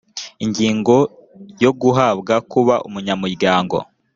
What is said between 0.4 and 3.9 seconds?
ingingo ya guhabwa kuba umunyamuryango